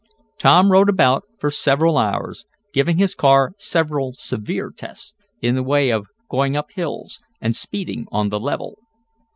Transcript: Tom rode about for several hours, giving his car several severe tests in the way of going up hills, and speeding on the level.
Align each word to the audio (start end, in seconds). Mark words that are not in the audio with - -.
Tom 0.39 0.71
rode 0.71 0.89
about 0.89 1.25
for 1.37 1.51
several 1.51 1.95
hours, 1.95 2.47
giving 2.73 2.97
his 2.97 3.13
car 3.13 3.53
several 3.59 4.13
severe 4.17 4.71
tests 4.75 5.13
in 5.43 5.53
the 5.53 5.61
way 5.61 5.91
of 5.91 6.07
going 6.27 6.57
up 6.57 6.71
hills, 6.71 7.19
and 7.39 7.55
speeding 7.55 8.07
on 8.11 8.29
the 8.29 8.39
level. 8.39 8.79